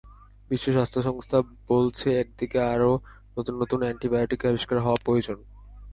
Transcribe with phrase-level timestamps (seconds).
[0.49, 1.37] বিশ্ব স্বাস্থ্য সংস্থা
[1.67, 2.91] বলছে, একদিকে আরও
[3.37, 5.37] নতুন নতুন অ্যান্টিবায়োটিক আবিষ্কার হওয়া প্রয়োজন।